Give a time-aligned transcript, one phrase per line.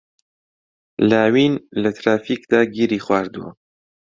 [1.09, 3.51] لاوین لە ترافیکدا گیری خواردووە.